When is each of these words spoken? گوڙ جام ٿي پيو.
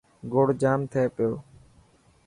گوڙ 0.31 0.47
جام 0.61 0.79
ٿي 0.91 1.03
پيو. 1.15 1.31